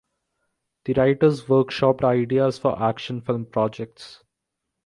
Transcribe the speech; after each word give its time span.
The 0.85 0.93
writers 0.93 1.43
workshopped 1.43 2.03
ideas 2.03 2.57
for 2.57 2.81
action 2.81 3.21
film 3.21 3.45
projects. 3.45 4.23